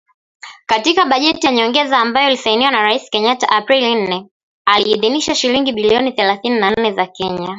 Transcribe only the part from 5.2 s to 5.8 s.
shilingi